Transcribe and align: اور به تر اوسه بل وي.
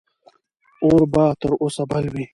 اور 0.83 1.01
به 1.13 1.25
تر 1.41 1.51
اوسه 1.61 1.83
بل 1.91 2.05
وي. 2.13 2.25